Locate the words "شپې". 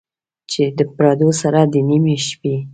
2.27-2.55